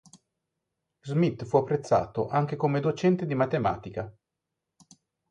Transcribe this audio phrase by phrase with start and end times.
[1.03, 4.11] Smith fu apprezzato anche come docente di matematica.